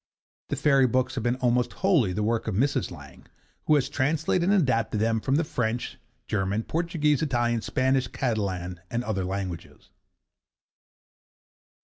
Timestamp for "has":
3.75-3.87